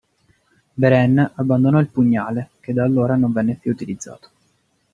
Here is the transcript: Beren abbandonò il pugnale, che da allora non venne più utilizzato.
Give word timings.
Beren 0.73 1.31
abbandonò 1.35 1.77
il 1.79 1.89
pugnale, 1.91 2.49
che 2.59 2.73
da 2.73 2.83
allora 2.83 3.15
non 3.15 3.31
venne 3.31 3.53
più 3.61 3.69
utilizzato. 3.71 4.29